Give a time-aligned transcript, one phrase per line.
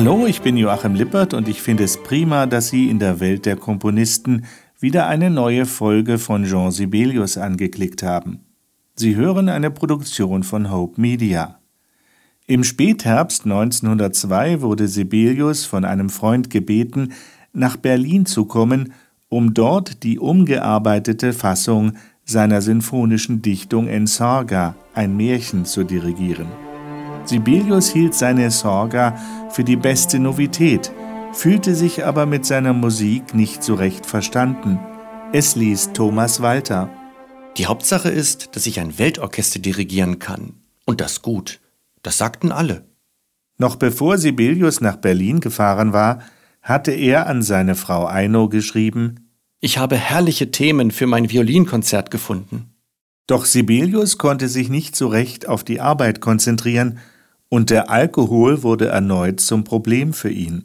[0.00, 3.46] Hallo, ich bin Joachim Lippert und ich finde es prima, dass Sie in der Welt
[3.46, 4.44] der Komponisten
[4.78, 8.38] wieder eine neue Folge von Jean Sibelius angeklickt haben.
[8.94, 11.58] Sie hören eine Produktion von Hope Media.
[12.46, 17.12] Im Spätherbst 1902 wurde Sibelius von einem Freund gebeten,
[17.52, 18.92] nach Berlin zu kommen,
[19.28, 21.94] um dort die umgearbeitete Fassung
[22.24, 26.67] seiner sinfonischen Dichtung Ensorga, ein Märchen, zu dirigieren.
[27.28, 29.14] Sibelius hielt seine Sorga
[29.50, 30.90] für die beste Novität,
[31.34, 34.78] fühlte sich aber mit seiner Musik nicht so recht verstanden.
[35.34, 36.88] Es liest Thomas Walter.
[37.58, 40.54] Die Hauptsache ist, dass ich ein Weltorchester dirigieren kann.
[40.86, 41.60] Und das gut.
[42.02, 42.86] Das sagten alle.
[43.58, 46.22] Noch bevor Sibelius nach Berlin gefahren war,
[46.62, 49.28] hatte er an seine Frau Eino geschrieben
[49.60, 52.70] Ich habe herrliche Themen für mein Violinkonzert gefunden.
[53.26, 56.98] Doch Sibelius konnte sich nicht so recht auf die Arbeit konzentrieren
[57.48, 60.64] und der Alkohol wurde erneut zum Problem für ihn.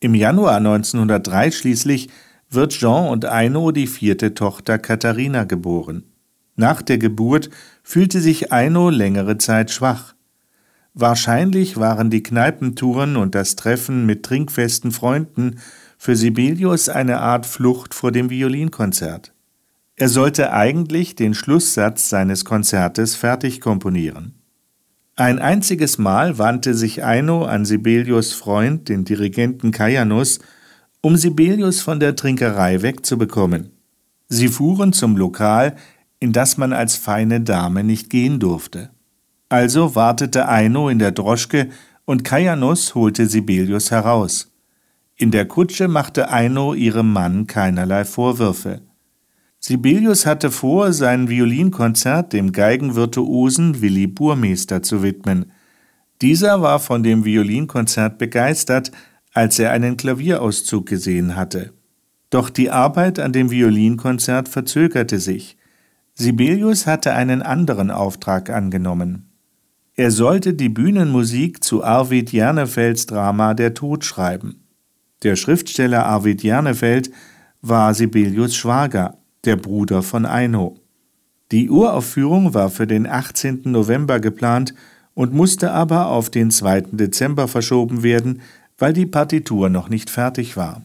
[0.00, 2.08] Im Januar 1903 schließlich
[2.50, 6.04] wird Jean und Eino die vierte Tochter Katharina geboren.
[6.54, 7.50] Nach der Geburt
[7.82, 10.14] fühlte sich Eino längere Zeit schwach.
[10.94, 15.60] Wahrscheinlich waren die Kneipentouren und das Treffen mit trinkfesten Freunden
[15.98, 19.34] für Sibelius eine Art Flucht vor dem Violinkonzert.
[19.96, 24.35] Er sollte eigentlich den Schlusssatz seines Konzertes fertig komponieren.
[25.18, 30.40] Ein einziges Mal wandte sich Eino an Sibelius Freund, den Dirigenten Kajanus,
[31.00, 33.70] um Sibelius von der Trinkerei wegzubekommen.
[34.28, 35.76] Sie fuhren zum Lokal,
[36.20, 38.90] in das man als feine Dame nicht gehen durfte.
[39.48, 41.70] Also wartete Eino in der Droschke
[42.04, 44.52] und Kajanus holte Sibelius heraus.
[45.16, 48.82] In der Kutsche machte Eino ihrem Mann keinerlei Vorwürfe.
[49.68, 55.50] Sibelius hatte vor, sein Violinkonzert dem Geigenvirtuosen Willi Burmeister zu widmen.
[56.22, 58.92] Dieser war von dem Violinkonzert begeistert,
[59.32, 61.72] als er einen Klavierauszug gesehen hatte.
[62.30, 65.56] Doch die Arbeit an dem Violinkonzert verzögerte sich.
[66.14, 69.32] Sibelius hatte einen anderen Auftrag angenommen.
[69.96, 74.62] Er sollte die Bühnenmusik zu Arvid Jernefelds Drama Der Tod schreiben.
[75.24, 77.10] Der Schriftsteller Arvid Jernefeld
[77.62, 80.76] war Sibelius Schwager der Bruder von Eino.
[81.52, 83.62] Die Uraufführung war für den 18.
[83.64, 84.74] November geplant
[85.14, 86.82] und musste aber auf den 2.
[86.92, 88.42] Dezember verschoben werden,
[88.78, 90.82] weil die Partitur noch nicht fertig war.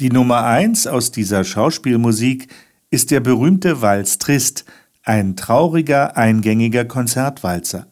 [0.00, 2.48] Die Nummer 1 aus dieser Schauspielmusik
[2.90, 4.64] ist der berühmte Walz Trist,
[5.02, 7.86] ein trauriger, eingängiger Konzertwalzer.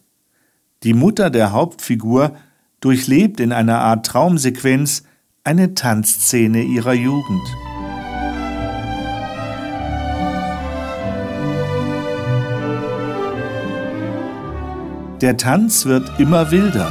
[0.83, 2.37] Die Mutter der Hauptfigur
[2.81, 5.05] durchlebt in einer Art Traumsequenz
[5.45, 7.74] eine Tanzszene ihrer Jugend.
[15.21, 16.91] Der Tanz wird immer wilder.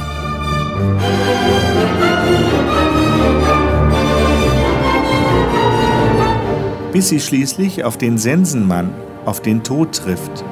[6.92, 8.90] Bis sie schließlich auf den Sensenmann,
[9.26, 10.44] auf den Tod trifft.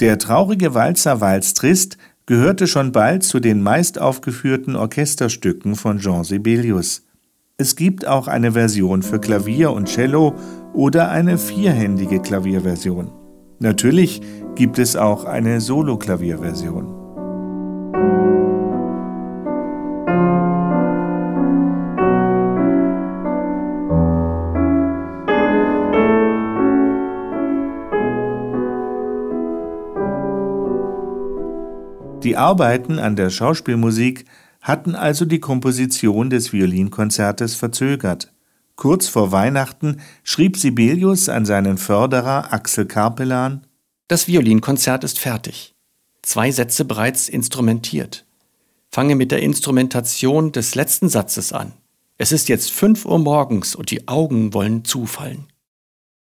[0.00, 1.98] Der traurige Walzer Walz Trist
[2.30, 7.04] gehörte schon bald zu den meistaufgeführten Orchesterstücken von Jean Sibelius.
[7.58, 10.36] Es gibt auch eine Version für Klavier und Cello
[10.72, 13.10] oder eine vierhändige Klavierversion.
[13.58, 14.22] Natürlich
[14.54, 16.99] gibt es auch eine Solo-Klavierversion.
[32.30, 34.24] Die Arbeiten an der Schauspielmusik
[34.60, 38.32] hatten also die Komposition des Violinkonzertes verzögert.
[38.76, 43.66] Kurz vor Weihnachten schrieb Sibelius an seinen Förderer Axel Karpelan
[44.06, 45.74] Das Violinkonzert ist fertig.
[46.22, 48.24] Zwei Sätze bereits instrumentiert.
[48.92, 51.72] Fange mit der Instrumentation des letzten Satzes an.
[52.16, 55.48] Es ist jetzt fünf Uhr morgens und die Augen wollen zufallen.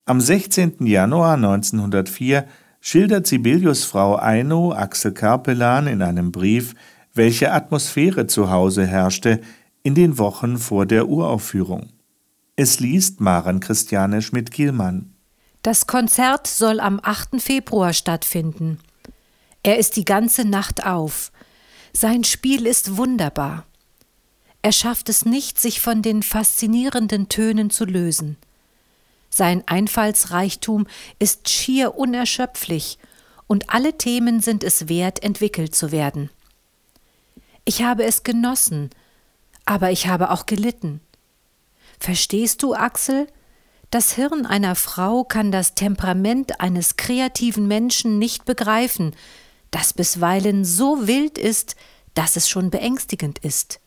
[0.05, 0.87] Am 16.
[0.87, 2.47] Januar 1904
[2.85, 6.75] schildert Sibelius Frau Eino Axel Karpelan in einem Brief,
[7.13, 9.39] welche Atmosphäre zu Hause herrschte
[9.83, 11.87] in den Wochen vor der Uraufführung.
[12.57, 15.13] Es liest Maren Christiane Schmidt-Kielmann.
[15.61, 17.41] Das Konzert soll am 8.
[17.41, 18.79] Februar stattfinden.
[19.63, 21.31] Er ist die ganze Nacht auf.
[21.93, 23.63] Sein Spiel ist wunderbar.
[24.61, 28.35] Er schafft es nicht, sich von den faszinierenden Tönen zu lösen.
[29.33, 30.85] Sein Einfallsreichtum
[31.17, 32.99] ist schier unerschöpflich,
[33.47, 36.29] und alle Themen sind es wert, entwickelt zu werden.
[37.65, 38.91] Ich habe es genossen,
[39.65, 41.01] aber ich habe auch gelitten.
[41.99, 43.27] Verstehst du, Axel?
[43.89, 49.15] Das Hirn einer Frau kann das Temperament eines kreativen Menschen nicht begreifen,
[49.71, 51.75] das bisweilen so wild ist,
[52.13, 53.79] dass es schon beängstigend ist.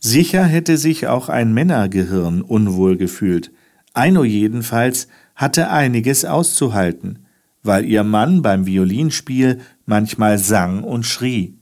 [0.00, 3.52] Sicher hätte sich auch ein Männergehirn unwohl gefühlt.
[3.94, 7.20] Eino jedenfalls hatte einiges auszuhalten,
[7.62, 11.58] weil ihr Mann beim Violinspiel manchmal sang und schrie.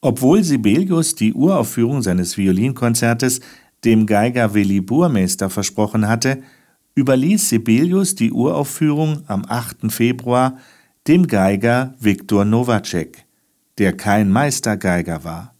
[0.00, 3.40] Obwohl Sibelius die Uraufführung seines Violinkonzertes
[3.84, 6.42] dem Geiger Willi Burmeister versprochen hatte,
[6.94, 9.90] überließ Sibelius die Uraufführung am 8.
[9.92, 10.58] Februar
[11.08, 13.24] dem Geiger Viktor Nowacek,
[13.78, 15.54] der kein Meistergeiger war.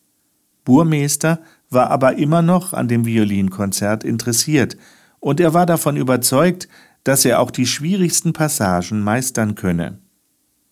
[0.65, 1.41] Burmeister
[1.71, 4.77] war aber immer noch an dem Violinkonzert interessiert,
[5.23, 6.69] und er war davon überzeugt,
[7.05, 9.99] dass er auch die schwierigsten Passagen meistern könne.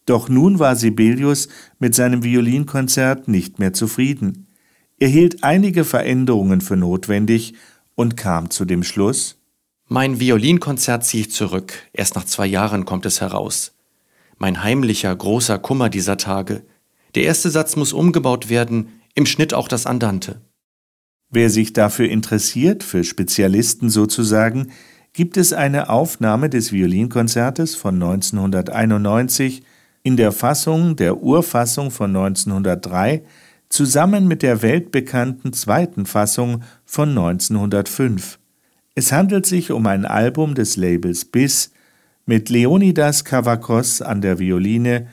[0.07, 1.49] Doch nun war Sibelius
[1.79, 4.49] mit seinem Violinkonzert nicht mehr zufrieden.
[4.99, 7.55] Er hielt einige Veränderungen für notwendig
[7.95, 9.39] und kam zu dem Schluss
[9.87, 13.77] Mein Violinkonzert ziehe ich zurück, erst nach zwei Jahren kommt es heraus.
[14.37, 16.65] Mein heimlicher, großer Kummer dieser Tage.
[17.15, 20.41] Der erste Satz muss umgebaut werden, im Schnitt auch das Andante.
[21.31, 24.73] Wer sich dafür interessiert, für Spezialisten sozusagen,
[25.13, 29.63] gibt es eine Aufnahme des Violinkonzertes von 1991
[30.03, 33.23] in der Fassung der Urfassung von 1903
[33.69, 38.41] zusammen mit der weltbekannten zweiten Fassung von 1905.
[38.97, 41.71] Es handelt sich um ein Album des Labels BIS
[42.27, 45.07] mit Leonidas Kavakos an der Violine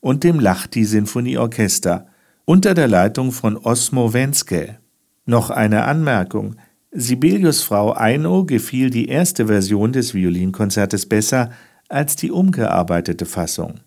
[0.00, 2.08] und dem Lahti Sinfonieorchester
[2.44, 4.81] unter der Leitung von Osmo Wenske.
[5.24, 6.56] Noch eine Anmerkung.
[6.90, 11.50] Sibelius Frau Eino gefiel die erste Version des Violinkonzertes besser
[11.88, 13.80] als die umgearbeitete Fassung.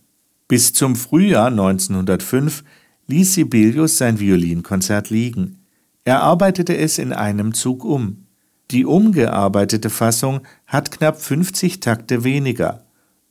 [0.47, 2.63] Bis zum Frühjahr 1905
[3.07, 5.65] ließ Sibelius sein Violinkonzert liegen.
[6.05, 8.25] Er arbeitete es in einem Zug um.
[8.71, 12.85] Die umgearbeitete Fassung hat knapp 50 Takte weniger.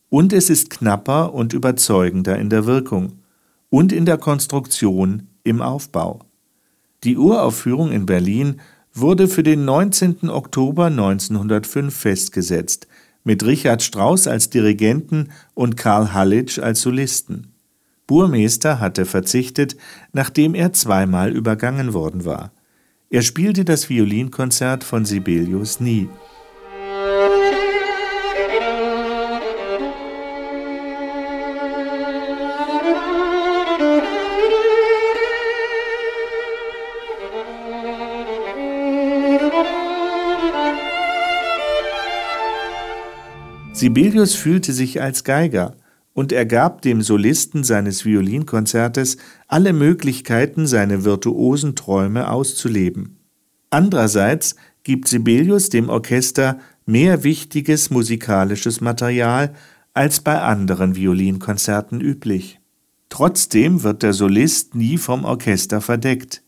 [0.09, 3.21] Und es ist knapper und überzeugender in der Wirkung
[3.71, 6.21] und in der Konstruktion im Aufbau.
[7.05, 8.61] Die Uraufführung in Berlin
[8.95, 10.31] wurde für den 19.
[10.31, 12.89] Oktober 1905 festgesetzt,
[13.25, 17.53] mit Richard Strauss als Dirigenten und Karl Hallitsch als Solisten.
[18.07, 19.77] Burmeister hatte verzichtet,
[20.13, 22.53] nachdem er zweimal übergangen worden war.
[23.11, 26.09] Er spielte das Violinkonzert von Sibelius nie.
[43.75, 45.75] Sibelius fühlte sich als Geiger
[46.13, 49.17] und er gab dem Solisten seines Violinkonzertes
[49.49, 53.19] alle Möglichkeiten, seine virtuosen Träume auszuleben.
[53.71, 54.55] Andererseits
[54.85, 59.53] gibt Sibelius dem Orchester mehr wichtiges musikalisches Material
[59.93, 62.61] als bei anderen Violinkonzerten üblich.
[63.09, 66.43] Trotzdem wird der Solist nie vom Orchester verdeckt.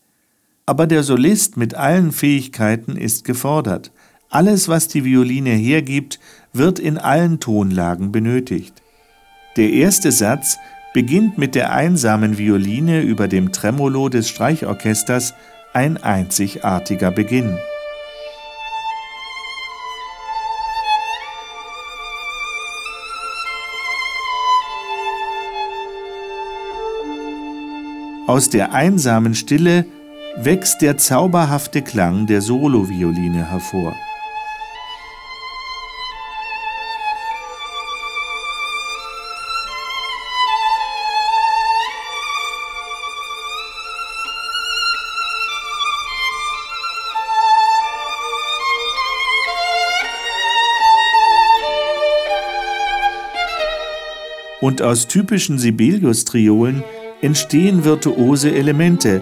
[0.65, 3.91] Aber der Solist mit allen Fähigkeiten ist gefordert.
[4.29, 6.19] Alles, was die Violine hergibt,
[6.51, 8.81] wird in allen Tonlagen benötigt.
[9.55, 10.57] Der erste Satz
[10.93, 15.33] beginnt mit der einsamen Violine über dem Tremolo des Streichorchesters,
[15.73, 17.57] ein einzigartiger Beginn.
[28.27, 29.85] Aus der einsamen Stille
[30.35, 33.95] wächst der zauberhafte Klang der Solovioline hervor.
[54.67, 56.83] Und aus typischen Sibelius-Triolen
[57.21, 59.21] entstehen virtuose Elemente.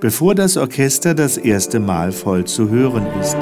[0.00, 3.38] bevor das Orchester das erste Mal voll zu hören ist.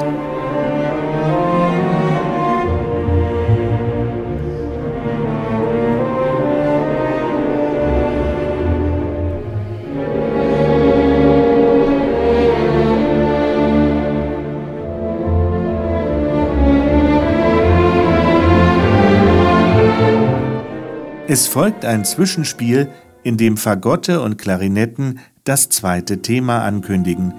[21.33, 22.89] Es folgt ein Zwischenspiel,
[23.23, 27.33] in dem Fagotte und Klarinetten das zweite Thema ankündigen,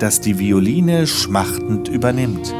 [0.00, 2.52] das die Violine schmachtend übernimmt.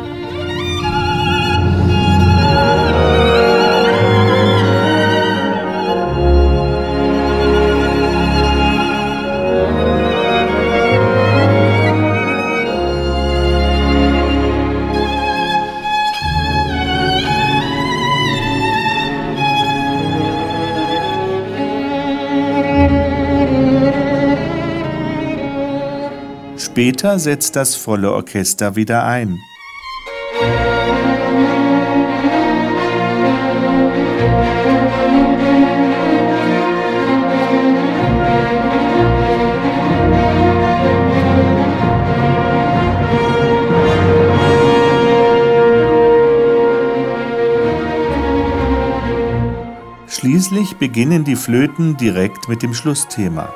[26.77, 29.41] Später setzt das volle Orchester wieder ein.
[50.09, 53.49] Schließlich beginnen die Flöten direkt mit dem Schlussthema.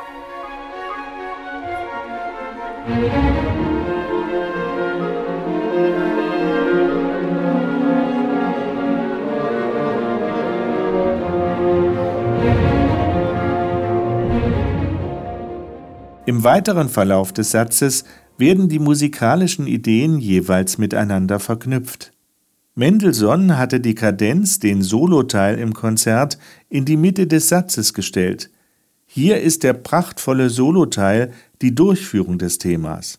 [16.27, 18.05] Im weiteren Verlauf des Satzes
[18.39, 22.13] werden die musikalischen Ideen jeweils miteinander verknüpft.
[22.75, 28.49] Mendelssohn hatte die Kadenz, den Soloteil im Konzert, in die Mitte des Satzes gestellt.
[29.07, 33.19] Hier ist der prachtvolle Soloteil die Durchführung des Themas.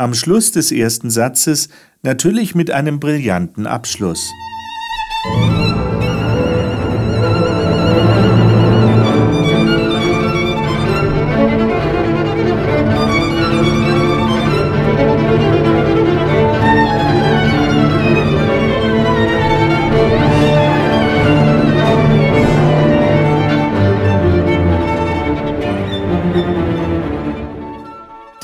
[0.00, 1.68] Am Schluss des ersten Satzes
[2.02, 4.32] natürlich mit einem brillanten Abschluss.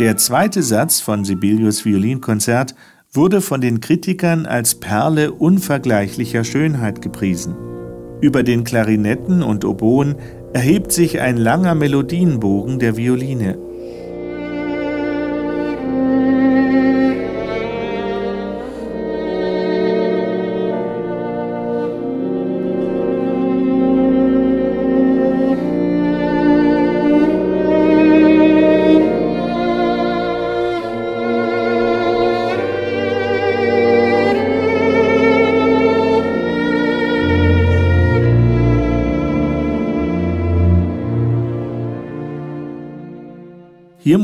[0.06, 2.76] Der zweite Satz von Sibelius Violinkonzert
[3.12, 7.56] wurde von den Kritikern als Perle unvergleichlicher Schönheit gepriesen.
[8.20, 10.14] Über den Klarinetten und Oboen
[10.52, 13.58] erhebt sich ein langer Melodienbogen der Violine.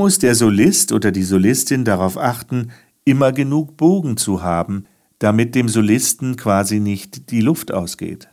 [0.02, 2.72] Muss der Solist oder die Solistin darauf achten,
[3.04, 4.86] immer genug Bogen zu haben,
[5.20, 8.28] damit dem Solisten quasi nicht die Luft ausgeht.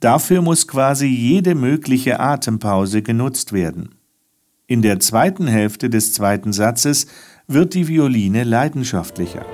[0.00, 3.90] Dafür muss quasi jede mögliche Atempause genutzt werden.
[4.66, 7.08] In der zweiten Hälfte des zweiten Satzes
[7.46, 9.44] wird die Violine leidenschaftlicher.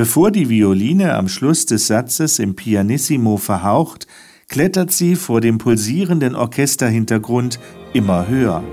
[0.00, 4.06] Bevor die Violine am Schluss des Satzes im Pianissimo verhaucht,
[4.48, 7.60] klettert sie vor dem pulsierenden Orchesterhintergrund
[7.92, 8.64] immer höher.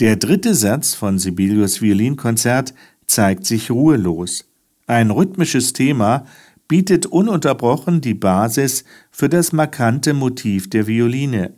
[0.00, 2.72] Der dritte Satz von Sibelius Violinkonzert
[3.06, 4.44] zeigt sich ruhelos.
[4.86, 6.24] Ein rhythmisches Thema
[6.68, 11.54] bietet ununterbrochen die Basis für das markante Motiv der Violine.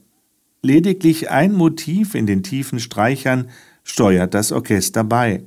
[0.63, 3.51] Lediglich ein Motiv in den tiefen Streichern
[3.85, 5.45] steuert das Orchester bei.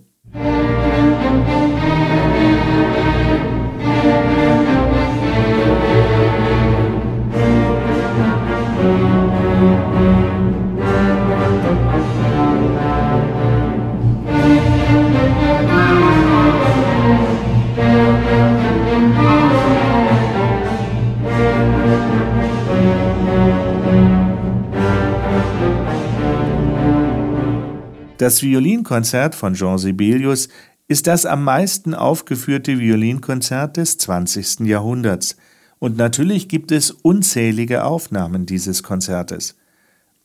[28.24, 30.48] Das Violinkonzert von Jean Sibelius
[30.88, 34.62] ist das am meisten aufgeführte Violinkonzert des 20.
[34.62, 35.36] Jahrhunderts.
[35.78, 39.58] Und natürlich gibt es unzählige Aufnahmen dieses Konzertes.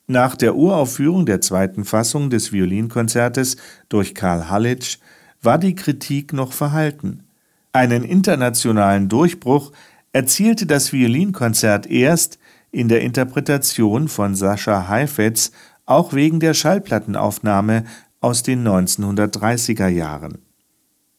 [0.07, 3.57] Nach der Uraufführung der zweiten Fassung des Violinkonzertes
[3.88, 5.00] durch Karl Halitsch
[5.43, 7.25] war die Kritik noch verhalten.
[7.73, 9.73] Einen internationalen Durchbruch
[10.12, 12.38] erzielte das Violinkonzert erst
[12.71, 15.50] in der Interpretation von Sascha Heifetz,
[15.88, 17.85] auch wegen der Schallplattenaufnahme
[18.21, 20.38] aus den 1930er Jahren.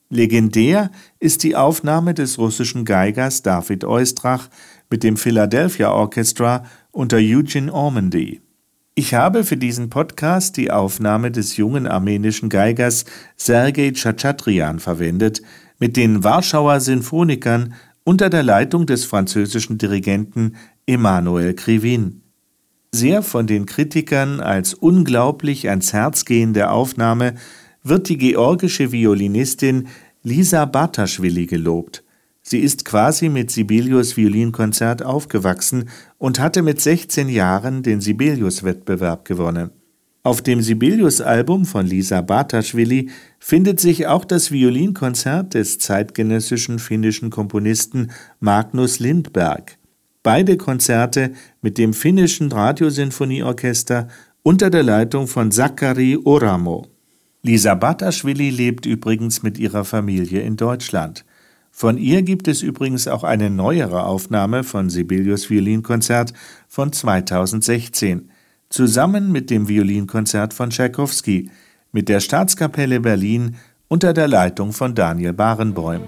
[0.10, 4.48] Legendär ist die Aufnahme des russischen Geigers David Oistrach
[4.90, 8.42] mit dem Philadelphia Orchestra unter Eugene Ormandy.
[8.96, 13.06] Ich habe für diesen Podcast die Aufnahme des jungen armenischen Geigers
[13.38, 15.42] Sergei Tschatschadrian verwendet,
[15.80, 17.74] mit den Warschauer Sinfonikern
[18.04, 22.24] unter der Leitung des französischen Dirigenten Emmanuel Krivin.
[22.92, 27.36] Sehr von den Kritikern als unglaublich ans Herz gehende Aufnahme
[27.84, 29.88] wird die georgische Violinistin
[30.24, 32.04] Lisa Bartaschwili gelobt.
[32.42, 39.70] Sie ist quasi mit Sibelius Violinkonzert aufgewachsen und hatte mit 16 Jahren den Sibelius-Wettbewerb gewonnen.
[40.24, 48.12] Auf dem Sibelius-Album von Lisa Bartaschwili findet sich auch das Violinkonzert des zeitgenössischen finnischen Komponisten
[48.40, 49.79] Magnus Lindberg.
[50.32, 51.34] Beide Konzerte
[51.64, 54.10] mit dem finnischen Radiosinfonieorchester
[54.44, 56.86] unter der Leitung von Sakari Oramo.
[57.42, 61.26] Lisa Bataschwili lebt übrigens mit ihrer Familie in Deutschland.
[61.72, 66.34] Von ihr gibt es übrigens auch eine neuere Aufnahme von Sibelius Violinkonzert
[66.68, 68.30] von 2016,
[68.70, 71.50] zusammen mit dem Violinkonzert von Tschaikowski,
[71.92, 73.56] mit der Staatskapelle Berlin
[73.88, 76.04] unter der Leitung von Daniel Barenboim.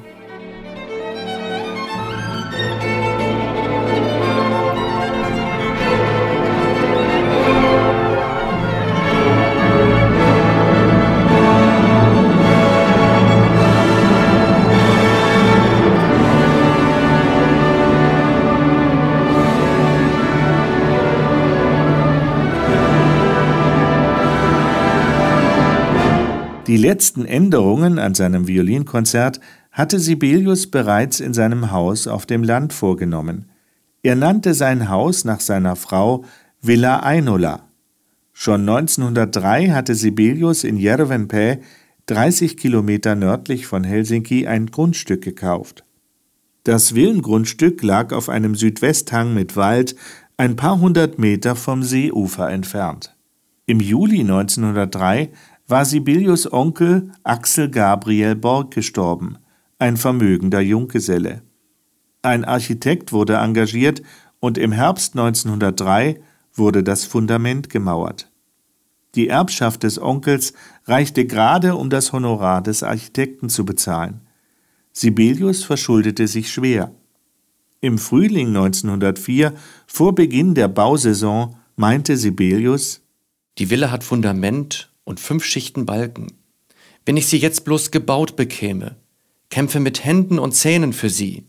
[26.72, 29.42] Die letzten Änderungen an seinem Violinkonzert
[29.74, 33.50] hatte Sibelius bereits in seinem Haus auf dem Land vorgenommen.
[34.04, 36.24] Er nannte sein Haus nach seiner Frau
[36.62, 37.68] Villa Einola.
[38.32, 41.60] Schon 1903 hatte Sibelius in Järvenpää,
[42.06, 45.84] 30 Kilometer nördlich von Helsinki, ein Grundstück gekauft.
[46.64, 49.98] Das Villengrundstück lag auf einem Südwesthang mit Wald,
[50.38, 53.14] ein paar hundert Meter vom Seeufer entfernt.
[53.66, 55.32] Im Juli 1903
[55.72, 59.38] war Sibelius Onkel Axel Gabriel Borg gestorben,
[59.80, 61.44] ein vermögender Junggeselle.
[62.22, 64.02] Ein Architekt wurde engagiert
[64.42, 66.20] und im Herbst 1903
[66.54, 68.30] wurde das Fundament gemauert.
[69.16, 70.52] Die Erbschaft des Onkels
[70.88, 74.20] reichte gerade, um das Honorar des Architekten zu bezahlen.
[74.92, 76.92] Sibelius verschuldete sich schwer.
[77.80, 79.54] Im Frühling 1904,
[79.88, 83.02] vor Beginn der Bausaison, meinte Sibelius,
[83.58, 86.28] Die Villa hat Fundament und fünf Schichten Balken.
[87.06, 88.98] Wenn ich sie jetzt bloß gebaut bekäme,
[89.50, 91.46] kämpfe mit Händen und Zähnen für sie.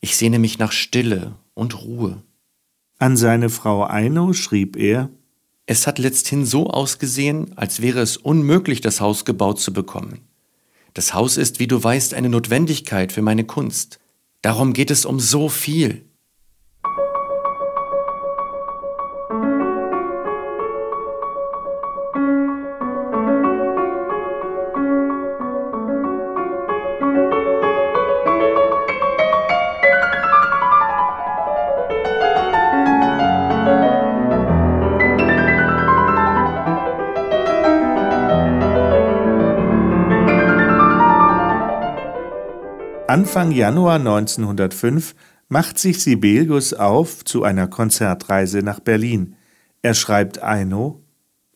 [0.00, 2.22] Ich sehne mich nach Stille und Ruhe.
[2.98, 5.10] An seine Frau Eino schrieb er
[5.66, 10.20] Es hat letzthin so ausgesehen, als wäre es unmöglich, das Haus gebaut zu bekommen.
[10.94, 14.00] Das Haus ist, wie du weißt, eine Notwendigkeit für meine Kunst.
[14.42, 16.04] Darum geht es um so viel.
[43.10, 45.16] Anfang Januar 1905
[45.48, 49.34] macht sich Sibelius auf zu einer Konzertreise nach Berlin.
[49.82, 51.02] Er schreibt Eino: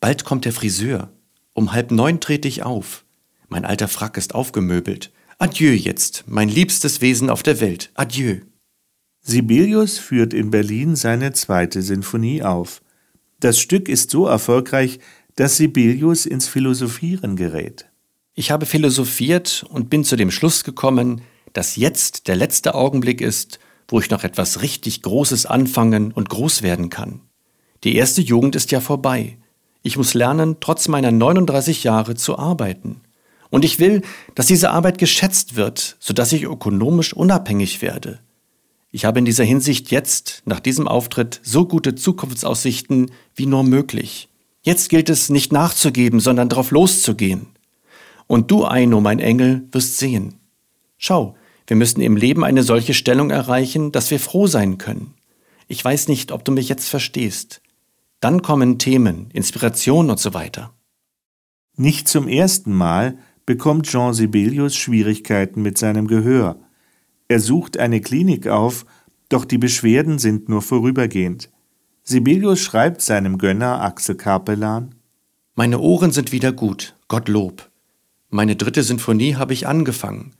[0.01, 1.13] Bald kommt der Friseur.
[1.53, 3.05] Um halb neun trete ich auf.
[3.47, 5.13] Mein alter Frack ist aufgemöbelt.
[5.39, 7.89] Adieu jetzt, mein liebstes Wesen auf der Welt.
[7.93, 8.41] Adieu.
[9.21, 12.81] Sibelius führt in Berlin seine zweite Sinfonie auf.
[13.39, 14.99] Das Stück ist so erfolgreich,
[15.37, 17.89] dass Sibelius ins Philosophieren gerät.
[18.33, 21.21] Ich habe philosophiert und bin zu dem Schluss gekommen,
[21.55, 26.61] dass jetzt der letzte Augenblick ist, wo ich noch etwas richtig Großes anfangen und groß
[26.61, 27.21] werden kann.
[27.83, 29.37] Die erste Jugend ist ja vorbei.
[29.81, 33.01] Ich muss lernen, trotz meiner 39 Jahre zu arbeiten.
[33.49, 34.01] Und ich will,
[34.33, 38.19] dass diese Arbeit geschätzt wird, sodass ich ökonomisch unabhängig werde.
[38.91, 44.29] Ich habe in dieser Hinsicht jetzt, nach diesem Auftritt, so gute Zukunftsaussichten wie nur möglich.
[44.61, 47.47] Jetzt gilt es nicht nachzugeben, sondern drauf loszugehen.
[48.27, 50.35] Und du, Eino, mein Engel, wirst sehen.
[50.97, 51.35] Schau,
[51.67, 55.15] wir müssen im Leben eine solche Stellung erreichen, dass wir froh sein können.
[55.67, 57.61] Ich weiß nicht, ob du mich jetzt verstehst.
[58.19, 60.73] Dann kommen Themen, Inspiration und so weiter.
[61.75, 66.57] Nicht zum ersten Mal bekommt Jean Sibelius Schwierigkeiten mit seinem Gehör.
[67.27, 68.85] Er sucht eine Klinik auf,
[69.29, 71.49] doch die Beschwerden sind nur vorübergehend.
[72.03, 74.95] Sibelius schreibt seinem Gönner Axel Kapellan
[75.55, 77.69] Meine Ohren sind wieder gut, Gottlob.
[78.29, 80.33] Meine dritte Sinfonie habe ich angefangen.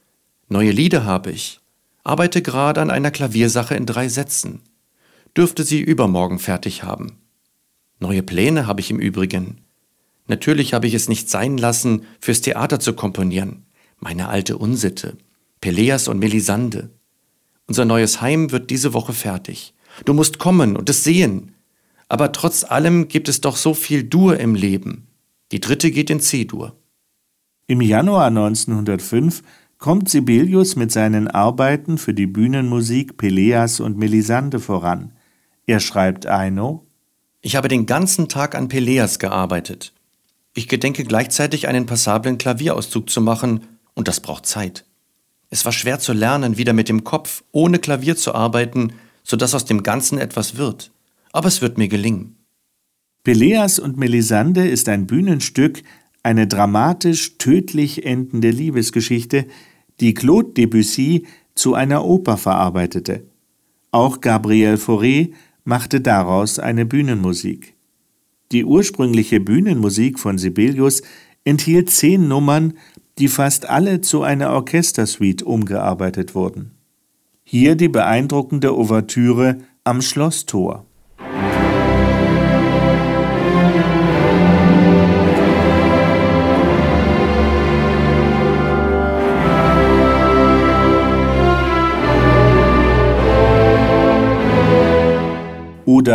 [0.47, 1.59] Neue Lieder habe ich.
[2.03, 4.61] Arbeite gerade an einer Klaviersache in drei Sätzen.
[5.35, 7.17] Dürfte sie übermorgen fertig haben.
[7.99, 9.61] Neue Pläne habe ich im Übrigen.
[10.27, 13.65] Natürlich habe ich es nicht sein lassen, fürs Theater zu komponieren.
[13.99, 15.17] Meine alte Unsitte.
[15.61, 16.91] Peleas und Melisande.
[17.67, 19.73] Unser neues Heim wird diese Woche fertig.
[20.03, 21.55] Du musst kommen und es sehen.
[22.07, 25.07] Aber trotz allem gibt es doch so viel Dur im Leben.
[25.51, 26.75] Die dritte geht in C-Dur.
[27.67, 29.41] Im Januar 1905
[29.85, 35.11] kommt Sibelius mit seinen Arbeiten für die Bühnenmusik Peleas und Melisande voran.
[35.67, 36.87] Er schreibt Eino
[37.41, 39.93] Ich habe den ganzen Tag an Peleas gearbeitet.
[40.55, 43.59] Ich gedenke gleichzeitig einen passablen Klavierauszug zu machen,
[43.93, 44.85] und das braucht Zeit.
[45.51, 49.53] Es war schwer zu lernen, wieder mit dem Kopf, ohne Klavier zu arbeiten, so dass
[49.53, 50.89] aus dem Ganzen etwas wird.
[51.31, 52.37] Aber es wird mir gelingen.
[53.23, 55.83] Peleas und Melisande ist ein Bühnenstück,
[56.23, 59.45] eine dramatisch tödlich endende Liebesgeschichte,
[59.99, 63.23] die Claude Debussy zu einer Oper verarbeitete.
[63.91, 65.31] Auch Gabriel Fauré
[65.63, 67.75] machte daraus eine Bühnenmusik.
[68.51, 71.01] Die ursprüngliche Bühnenmusik von Sibelius
[71.43, 72.73] enthielt zehn Nummern,
[73.17, 76.71] die fast alle zu einer Orchestersuite umgearbeitet wurden.
[77.43, 80.85] Hier die beeindruckende Ouvertüre am Schlosstor.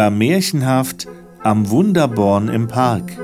[0.01, 1.07] Oder märchenhaft
[1.43, 3.19] am Wunderborn im Park.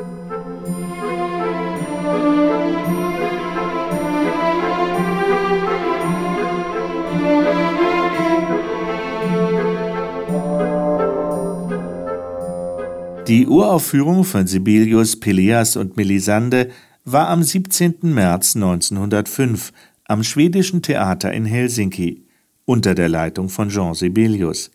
[13.27, 16.69] Die Uraufführung von Sibelius, Peleas und Melisande
[17.07, 17.95] war am 17.
[18.03, 19.73] März 1905
[20.05, 22.27] am Schwedischen Theater in Helsinki
[22.67, 24.71] unter der Leitung von Jean Sibelius.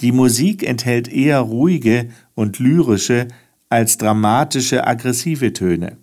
[0.00, 3.28] Die Musik enthält eher ruhige und lyrische
[3.68, 5.98] als dramatische aggressive Töne.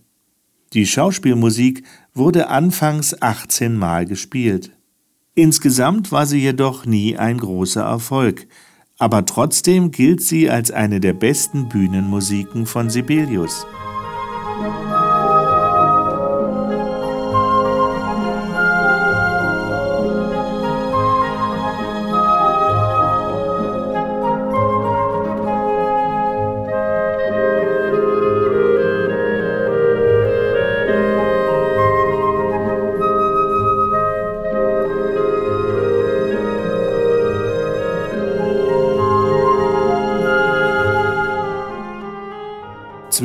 [0.73, 4.71] Die Schauspielmusik wurde anfangs 18 Mal gespielt.
[5.33, 8.47] Insgesamt war sie jedoch nie ein großer Erfolg,
[8.97, 13.65] aber trotzdem gilt sie als eine der besten Bühnenmusiken von Sibelius.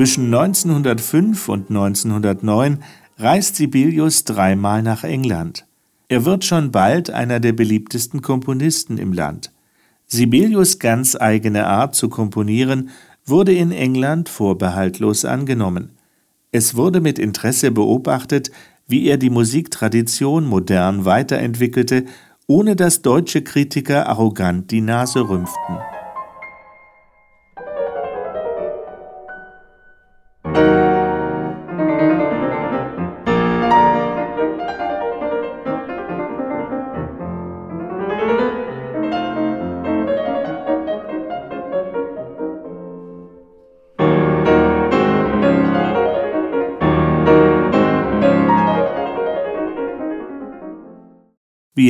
[0.01, 2.79] Zwischen 1905 und 1909
[3.19, 5.67] reist Sibelius dreimal nach England.
[6.09, 9.53] Er wird schon bald einer der beliebtesten Komponisten im Land.
[10.07, 12.89] Sibelius ganz eigene Art zu komponieren
[13.27, 15.91] wurde in England vorbehaltlos angenommen.
[16.51, 18.51] Es wurde mit Interesse beobachtet,
[18.87, 22.07] wie er die Musiktradition modern weiterentwickelte,
[22.47, 25.77] ohne dass deutsche Kritiker arrogant die Nase rümpften.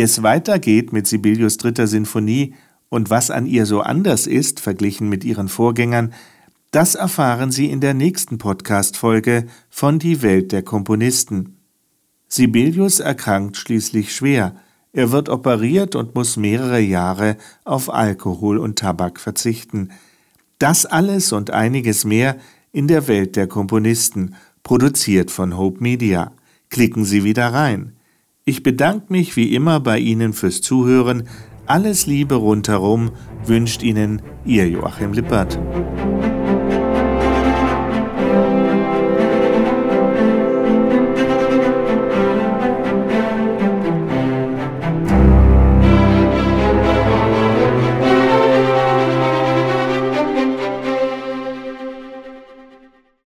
[0.00, 2.54] Wie es weitergeht mit Sibelius dritter Sinfonie
[2.88, 6.14] und was an ihr so anders ist, verglichen mit ihren Vorgängern,
[6.70, 11.58] das erfahren Sie in der nächsten Podcast-Folge von Die Welt der Komponisten.
[12.28, 14.56] Sibelius erkrankt schließlich schwer.
[14.94, 17.36] Er wird operiert und muss mehrere Jahre
[17.66, 19.90] auf Alkohol und Tabak verzichten.
[20.58, 22.38] Das alles und einiges mehr
[22.72, 26.32] in der Welt der Komponisten, produziert von Hope Media.
[26.70, 27.99] Klicken Sie wieder rein.
[28.50, 31.28] Ich bedanke mich wie immer bei Ihnen fürs Zuhören.
[31.66, 33.12] Alles Liebe rundherum
[33.46, 35.56] wünscht Ihnen Ihr Joachim Lippert.